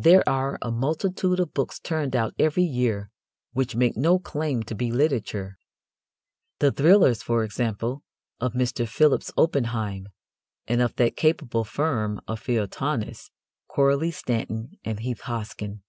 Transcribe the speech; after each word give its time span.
There 0.00 0.26
are 0.26 0.58
a 0.62 0.70
multitude 0.70 1.38
of 1.38 1.52
books 1.52 1.78
turned 1.78 2.16
out 2.16 2.32
every 2.38 2.62
year 2.62 3.10
which 3.52 3.76
make 3.76 3.98
no 3.98 4.18
claim 4.18 4.62
to 4.62 4.74
be 4.74 4.90
literature 4.90 5.58
the 6.58 6.72
"thrillers," 6.72 7.22
for 7.22 7.44
example, 7.44 8.02
of 8.40 8.54
Mr. 8.54 8.88
Phillips 8.88 9.30
Oppenheim 9.36 10.08
and 10.66 10.80
of 10.80 10.96
that 10.96 11.16
capable 11.18 11.64
firm 11.64 12.18
of 12.26 12.40
feuilletonists, 12.40 13.30
Coralie 13.66 14.10
Stanton 14.10 14.78
and 14.86 15.00
Heath 15.00 15.20
Hosken. 15.24 15.82